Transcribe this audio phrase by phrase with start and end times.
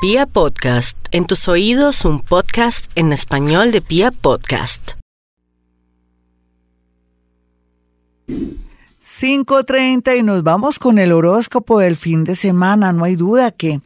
[0.00, 4.92] Pia Podcast, en tus oídos un podcast en español de Pia Podcast.
[8.28, 12.92] 5.30 y nos vamos con el horóscopo del fin de semana.
[12.92, 13.80] No hay duda que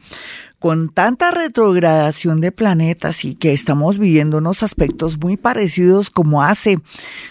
[0.59, 6.77] con tanta retrogradación de planetas y que estamos viviendo unos aspectos muy parecidos como hace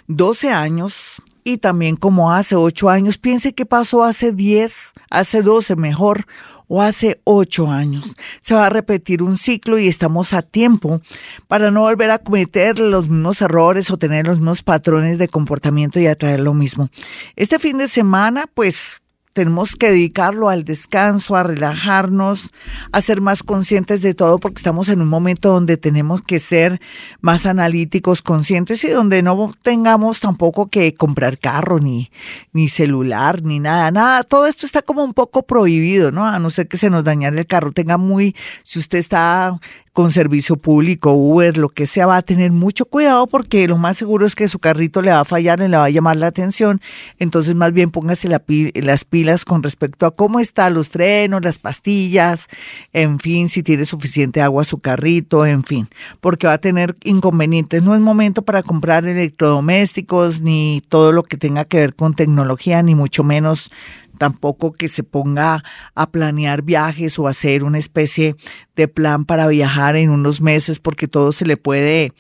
[0.09, 5.77] 12 años y también como hace 8 años, piense qué pasó hace 10, hace 12
[5.77, 6.27] mejor
[6.75, 8.15] o hace ocho años.
[8.41, 11.03] Se va a repetir un ciclo y estamos a tiempo
[11.47, 16.01] para no volver a cometer los mismos errores o tener los mismos patrones de comportamiento
[16.01, 16.89] y atraer lo mismo.
[17.37, 19.02] Este fin de semana, pues
[19.33, 22.51] tenemos que dedicarlo al descanso, a relajarnos,
[22.93, 26.81] a ser más conscientes de todo, porque estamos en un momento donde tenemos que ser
[27.21, 32.11] más analíticos, conscientes y donde no tengamos tampoco que comprar carro, ni,
[32.53, 34.23] ni celular, ni nada, nada.
[34.23, 36.27] Todo esto está como un poco prohibido, ¿no?
[36.27, 37.73] A no ser que se nos dañara el carro.
[37.73, 39.59] Tenga muy, si usted está
[39.93, 43.99] con servicio público, Uber, lo que sea, va a tener mucho cuidado porque lo más
[43.99, 46.29] seguro es que su carrito le va a fallar y le va a llamar la
[46.29, 46.81] atención.
[47.19, 52.49] Entonces, más bien póngase las pilas con respecto a cómo están los frenos, las pastillas,
[52.95, 55.89] en fin, si tiene suficiente agua su carrito, en fin,
[56.21, 57.83] porque va a tener inconvenientes.
[57.83, 62.83] No es momento para comprar electrodomésticos ni todo lo que tenga que ver con tecnología,
[62.83, 63.71] ni mucho menos
[64.19, 65.63] tampoco que se ponga
[65.95, 68.37] a planear viajes o hacer una especie
[68.77, 72.13] de plan para viajar en unos meses porque todo se le puede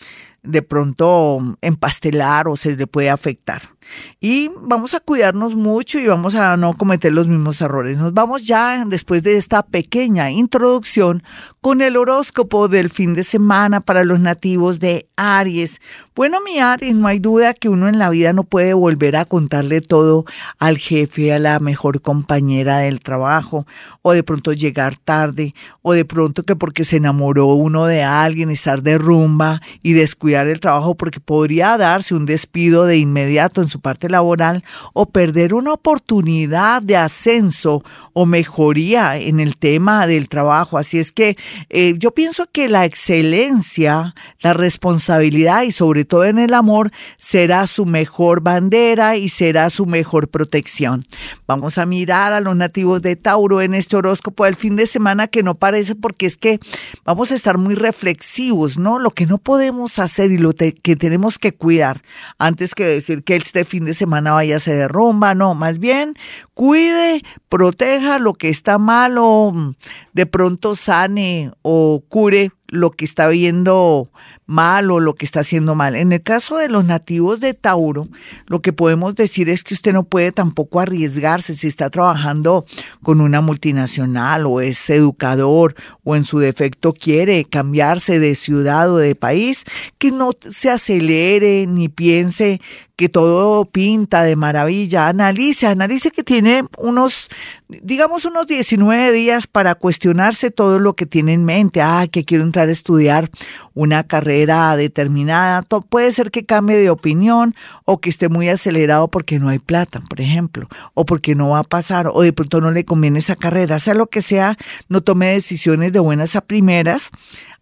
[0.42, 3.71] de pronto empastelar o se le puede afectar.
[4.20, 7.98] Y vamos a cuidarnos mucho y vamos a no cometer los mismos errores.
[7.98, 11.22] Nos vamos ya después de esta pequeña introducción
[11.60, 15.80] con el horóscopo del fin de semana para los nativos de Aries.
[16.14, 19.24] Bueno, mi Aries, no hay duda que uno en la vida no puede volver a
[19.24, 20.24] contarle todo
[20.58, 23.66] al jefe, a la mejor compañera del trabajo,
[24.02, 28.50] o de pronto llegar tarde, o de pronto que porque se enamoró uno de alguien,
[28.50, 33.80] estar de rumba y descuidar el trabajo porque podría darse un despido de inmediato su
[33.80, 34.62] parte laboral
[34.92, 40.78] o perder una oportunidad de ascenso o mejoría en el tema del trabajo.
[40.78, 41.36] Así es que
[41.70, 47.66] eh, yo pienso que la excelencia, la responsabilidad y sobre todo en el amor será
[47.66, 51.06] su mejor bandera y será su mejor protección.
[51.46, 55.26] Vamos a mirar a los nativos de Tauro en este horóscopo del fin de semana
[55.26, 56.60] que no parece porque es que
[57.04, 58.98] vamos a estar muy reflexivos, ¿no?
[58.98, 62.02] Lo que no podemos hacer y lo que tenemos que cuidar
[62.38, 66.14] antes que decir que este fin de semana vaya se derrumba, no, más bien
[66.54, 69.74] cuide, proteja lo que está mal o
[70.12, 74.10] de pronto sane o cure lo que está viendo
[74.46, 75.96] mal o lo que está haciendo mal.
[75.96, 78.08] En el caso de los nativos de Tauro,
[78.46, 82.64] lo que podemos decir es que usted no puede tampoco arriesgarse si está trabajando
[83.02, 85.74] con una multinacional o es educador
[86.04, 89.64] o en su defecto quiere cambiarse de ciudad o de país,
[89.98, 92.60] que no se acelere ni piense
[93.02, 95.08] que todo pinta de maravilla.
[95.08, 97.30] Analice, analice que tiene unos,
[97.66, 101.82] digamos, unos 19 días para cuestionarse todo lo que tiene en mente.
[101.82, 103.28] Ah, que quiero entrar a estudiar
[103.74, 105.62] una carrera determinada.
[105.62, 110.00] puede ser que cambie de opinión o que esté muy acelerado porque no hay plata,
[110.08, 113.34] por ejemplo, o porque no va a pasar, o de pronto no le conviene esa
[113.34, 113.80] carrera.
[113.80, 114.56] Sea lo que sea,
[114.88, 117.10] no tome decisiones de buenas a primeras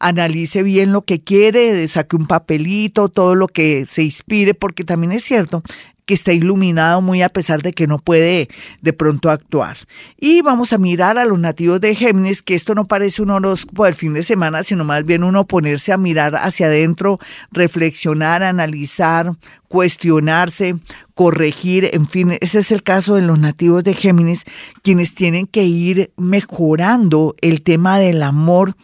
[0.00, 5.12] analice bien lo que quiere, saque un papelito, todo lo que se inspire, porque también
[5.12, 5.62] es cierto
[6.10, 8.48] que está iluminado muy a pesar de que no puede
[8.80, 9.76] de pronto actuar.
[10.18, 13.84] Y vamos a mirar a los nativos de Géminis, que esto no parece un horóscopo
[13.84, 17.20] del fin de semana, sino más bien uno ponerse a mirar hacia adentro,
[17.52, 19.36] reflexionar, analizar,
[19.68, 20.74] cuestionarse,
[21.14, 24.42] corregir, en fin, ese es el caso de los nativos de Géminis,
[24.82, 28.74] quienes tienen que ir mejorando el tema del amor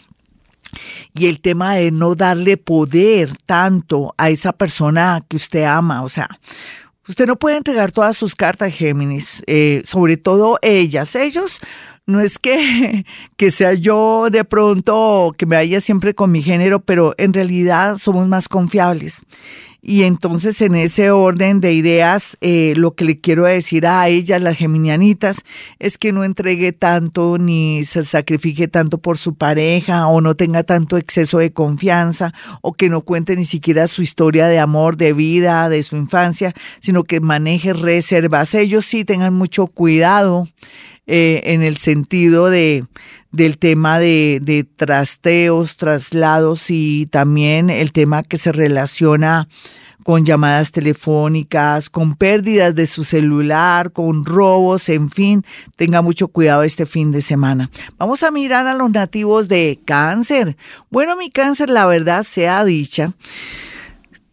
[1.14, 6.08] y el tema de no darle poder tanto a esa persona que usted ama, o
[6.08, 6.28] sea,
[7.08, 11.60] usted no puede entregar todas sus cartas, Géminis, eh, sobre todo ellas, ellos
[12.06, 13.04] no es que,
[13.36, 17.98] que sea yo de pronto que me vaya siempre con mi género, pero en realidad
[17.98, 19.20] somos más confiables.
[19.88, 24.42] Y entonces en ese orden de ideas, eh, lo que le quiero decir a ellas,
[24.42, 25.36] las geminianitas,
[25.78, 30.64] es que no entregue tanto ni se sacrifique tanto por su pareja o no tenga
[30.64, 35.12] tanto exceso de confianza o que no cuente ni siquiera su historia de amor, de
[35.12, 38.56] vida, de su infancia, sino que maneje reservas.
[38.56, 40.48] Ellos sí tengan mucho cuidado.
[41.08, 42.84] Eh, en el sentido de,
[43.36, 49.48] del tema de, de trasteos, traslados y también el tema que se relaciona
[50.06, 55.44] con llamadas telefónicas, con pérdidas de su celular, con robos, en fin,
[55.74, 57.72] tenga mucho cuidado este fin de semana.
[57.98, 60.56] Vamos a mirar a los nativos de cáncer.
[60.90, 63.14] Bueno, mi cáncer, la verdad sea dicha,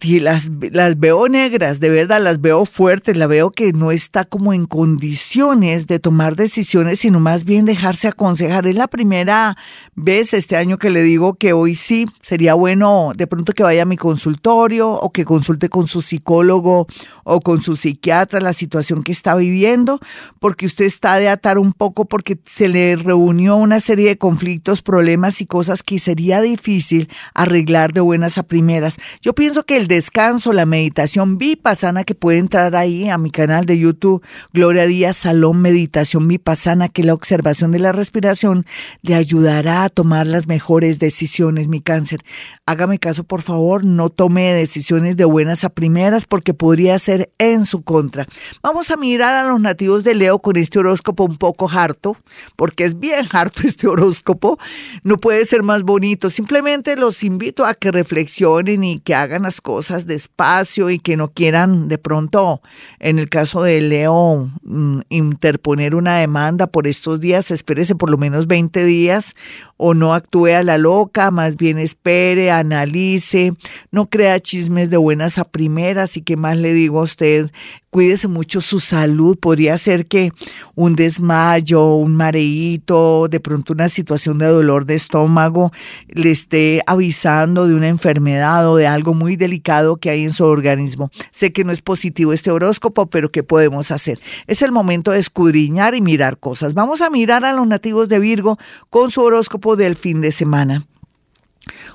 [0.03, 4.53] las, las veo negras, de verdad, las veo fuertes, la veo que no está como
[4.53, 8.67] en condiciones de tomar decisiones, sino más bien dejarse aconsejar.
[8.67, 9.57] Es la primera
[9.95, 13.83] vez este año que le digo que hoy sí sería bueno de pronto que vaya
[13.83, 16.87] a mi consultorio o que consulte con su psicólogo
[17.23, 19.99] o con su psiquiatra la situación que está viviendo,
[20.39, 24.81] porque usted está de atar un poco porque se le reunió una serie de conflictos,
[24.81, 28.97] problemas y cosas que sería difícil arreglar de buenas a primeras.
[29.21, 33.65] Yo pienso que el descanso, la meditación vipassana que puede entrar ahí a mi canal
[33.65, 38.65] de YouTube, Gloria Díaz Salón Meditación Vipassana, que la observación de la respiración
[39.03, 42.21] le ayudará a tomar las mejores decisiones, mi cáncer.
[42.65, 47.65] Hágame caso, por favor, no tome decisiones de buenas a primeras porque podría ser en
[47.65, 48.27] su contra.
[48.63, 52.17] Vamos a mirar a los nativos de Leo con este horóscopo un poco harto,
[52.55, 54.57] porque es bien harto este horóscopo.
[55.03, 56.31] No puede ser más bonito.
[56.31, 59.72] Simplemente los invito a que reflexionen y que hagan las cosas
[60.05, 62.61] despacio y que no quieran de pronto,
[62.99, 68.17] en el caso de Leo, mm, interponer una demanda por estos días, espérese por lo
[68.17, 69.35] menos 20 días
[69.77, 73.53] o no actúe a la loca, más bien espere, analice,
[73.91, 77.51] no crea chismes de buenas a primeras y que más le digo a usted,
[77.89, 80.31] cuídese mucho su salud, podría ser que
[80.73, 85.71] un desmayo, un mareíto, de pronto una situación de dolor de estómago
[86.07, 89.62] le esté avisando de una enfermedad o de algo muy delicado
[89.99, 91.09] que hay en su organismo.
[91.31, 94.19] Sé que no es positivo este horóscopo, pero ¿qué podemos hacer?
[94.47, 96.73] Es el momento de escudriñar y mirar cosas.
[96.73, 98.57] Vamos a mirar a los nativos de Virgo
[98.89, 100.85] con su horóscopo del fin de semana.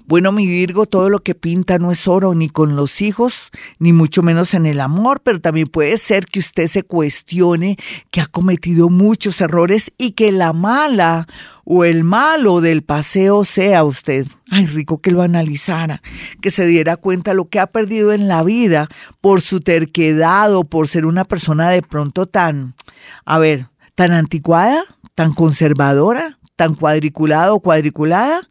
[0.06, 3.92] Bueno, mi Virgo, todo lo que pinta no es oro, ni con los hijos, ni
[3.92, 7.76] mucho menos en el amor, pero también puede ser que usted se cuestione
[8.10, 11.28] que ha cometido muchos errores y que la mala
[11.70, 14.26] o el malo del paseo sea usted.
[14.50, 16.00] Ay, rico que lo analizara,
[16.40, 18.88] que se diera cuenta lo que ha perdido en la vida
[19.20, 22.74] por su terquedad o por ser una persona de pronto tan,
[23.26, 24.82] a ver, tan anticuada,
[25.14, 28.48] tan conservadora, tan cuadriculado o cuadriculada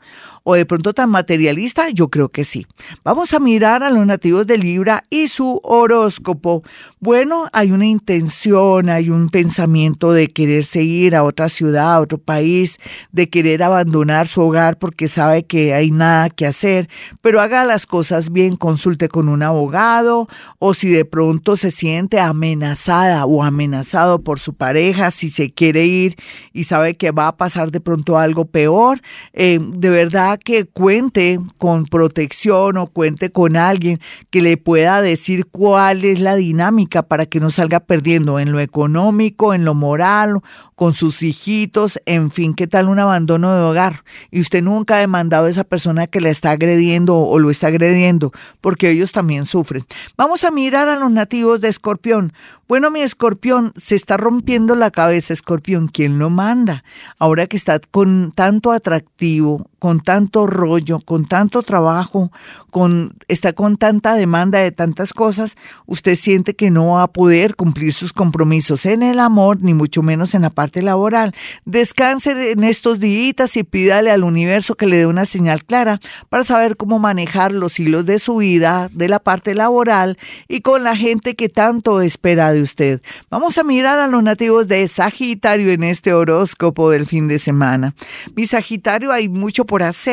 [0.50, 1.90] o de pronto tan materialista?
[1.90, 2.66] Yo creo que sí.
[3.04, 6.64] Vamos a mirar a los nativos de Libra y su horóscopo.
[7.02, 12.18] Bueno, hay una intención, hay un pensamiento de querer seguir a otra ciudad, a otro
[12.18, 12.78] país,
[13.12, 16.88] de querer abandonar su hogar porque sabe que hay nada que hacer,
[17.20, 20.30] pero haga las cosas bien, consulte con un abogado
[20.60, 25.86] o si de pronto se siente amenazada o amenazado por su pareja, si se quiere
[25.86, 26.16] ir
[26.54, 29.02] y sabe que va a pasar de pronto algo peor,
[29.34, 34.00] eh, de verdad que cuente con protección o cuente con alguien
[34.30, 38.60] que le pueda decir cuál es la dinámica para que no salga perdiendo en lo
[38.60, 40.42] económico, en lo moral,
[40.76, 44.04] con sus hijitos, en fin, qué tal un abandono de hogar.
[44.30, 47.68] Y usted nunca ha demandado a esa persona que la está agrediendo o lo está
[47.68, 48.32] agrediendo,
[48.62, 49.86] porque ellos también sufren.
[50.18, 52.32] Vamos a mirar a los nativos de Escorpión.
[52.68, 56.84] Bueno, mi escorpión, se está rompiendo la cabeza, escorpión, ¿quién lo manda?
[57.18, 62.32] Ahora que está con tanto atractivo, con tanto rollo, con tanto trabajo,
[62.70, 67.56] con, está con tanta demanda de tantas cosas, usted siente que no va a poder
[67.56, 71.34] cumplir sus compromisos en el amor, ni mucho menos en la parte laboral.
[71.66, 73.18] Descanse en estos días
[73.56, 77.80] y pídale al universo que le dé una señal clara para saber cómo manejar los
[77.80, 80.18] hilos de su vida, de la parte laboral
[80.48, 83.02] y con la gente que tanto espera de usted.
[83.30, 87.96] Vamos a mirar a los nativos de Sagitario en este horóscopo del fin de semana.
[88.36, 90.07] Mi Sagitario hay mucho por hacer,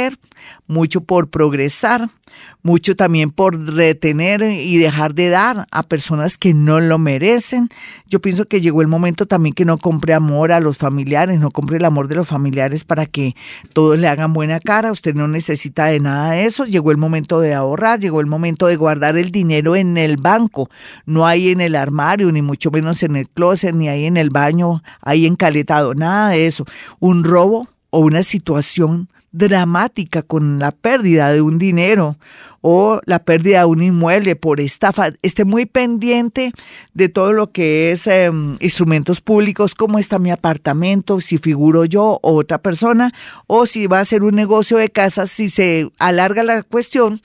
[0.66, 2.10] mucho por progresar,
[2.62, 7.68] mucho también por retener y dejar de dar a personas que no lo merecen.
[8.08, 11.50] Yo pienso que llegó el momento también que no compre amor a los familiares, no
[11.50, 13.34] compre el amor de los familiares para que
[13.72, 14.90] todos le hagan buena cara.
[14.90, 16.64] Usted no necesita de nada de eso.
[16.64, 20.70] Llegó el momento de ahorrar, llegó el momento de guardar el dinero en el banco,
[21.06, 24.30] no hay en el armario, ni mucho menos en el closet, ni ahí en el
[24.30, 26.64] baño, ahí encaletado, nada de eso.
[27.00, 32.16] Un robo o una situación dramática con la pérdida de un dinero
[32.60, 36.52] o la pérdida de un inmueble por estafa, esté muy pendiente
[36.94, 42.20] de todo lo que es em, instrumentos públicos, cómo está mi apartamento, si figuro yo
[42.22, 43.12] o otra persona,
[43.46, 47.20] o si va a ser un negocio de casa, si se alarga la cuestión,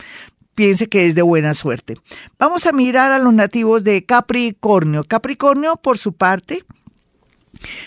[0.56, 1.96] piense que es de buena suerte.
[2.38, 5.06] Vamos a mirar a los nativos de Capricornio.
[5.06, 6.66] Capricornio, por su parte,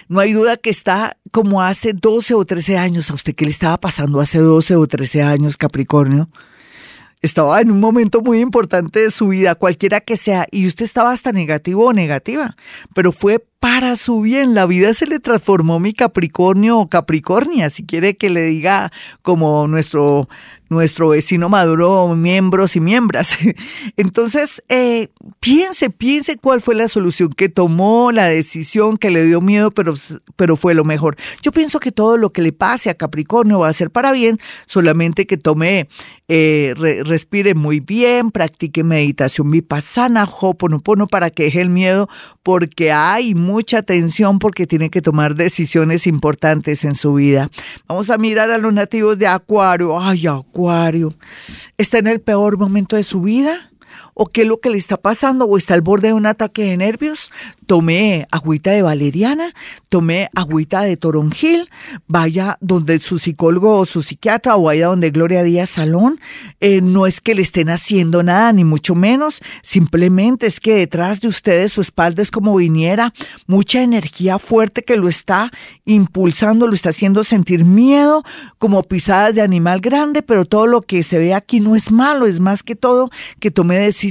[0.09, 3.11] No hay duda que está como hace 12 o 13 años.
[3.11, 6.29] ¿A usted qué le estaba pasando hace 12 o 13 años, Capricornio?
[7.23, 11.12] Estaba en un momento muy importante de su vida, cualquiera que sea, y usted estaba
[11.12, 12.57] hasta negativo o negativa,
[12.97, 14.55] pero fue para su bien.
[14.55, 18.91] La vida se le transformó mi Capricornio o Capricornia, si quiere que le diga
[19.23, 20.29] como nuestro
[20.73, 23.37] nuestro vecino Maduro, miembros y miembros.
[23.97, 29.41] Entonces, eh, piense, piense cuál fue la solución que tomó, la decisión que le dio
[29.41, 29.95] miedo, pero,
[30.37, 31.17] pero fue lo mejor.
[31.43, 34.38] Yo pienso que todo lo que le pase a Capricornio va a ser para bien,
[34.67, 35.88] solamente que tome,
[36.29, 36.75] eh,
[37.05, 42.09] respire muy bien, practique meditación vipassana, hoponopono para que deje el miedo,
[42.43, 47.50] porque hay mucha tensión, porque tiene que tomar decisiones importantes en su vida.
[47.87, 50.00] Vamos a mirar a los nativos de Acuario.
[50.00, 50.62] Ay, Acuario
[51.78, 53.73] Está en el peor momento de su vida
[54.14, 56.64] o qué es lo que le está pasando o está al borde de un ataque
[56.64, 57.31] de nervios,
[57.66, 59.54] tomé agüita de valeriana,
[59.88, 61.71] tomé agüita de toronjil,
[62.07, 66.21] vaya donde su psicólogo o su psiquiatra o vaya donde Gloria Díaz Salón,
[66.61, 71.21] eh, no es que le estén haciendo nada, ni mucho menos, simplemente es que detrás
[71.21, 73.14] de ustedes su espalda es como viniera
[73.47, 75.50] mucha energía fuerte que lo está
[75.85, 78.25] impulsando, lo está haciendo sentir miedo,
[78.59, 82.26] como pisadas de animal grande, pero todo lo que se ve aquí no es malo,
[82.26, 84.01] es más que todo que tome decisiones,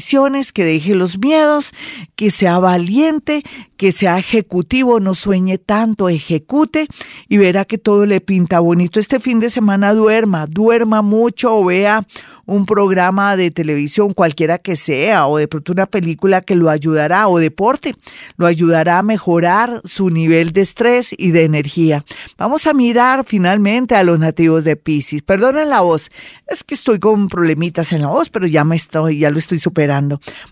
[0.53, 1.71] que deje los miedos,
[2.15, 3.43] que sea valiente,
[3.77, 6.87] que sea ejecutivo, no sueñe tanto, ejecute
[7.27, 8.99] y verá que todo le pinta bonito.
[8.99, 12.05] Este fin de semana duerma, duerma mucho o vea
[12.45, 17.27] un programa de televisión, cualquiera que sea, o de pronto una película que lo ayudará,
[17.27, 17.95] o deporte,
[18.35, 22.03] lo ayudará a mejorar su nivel de estrés y de energía.
[22.37, 25.21] Vamos a mirar finalmente a los nativos de Pisces.
[25.21, 26.11] Perdonen la voz,
[26.47, 29.59] es que estoy con problemitas en la voz, pero ya me estoy, ya lo estoy
[29.59, 29.80] superando.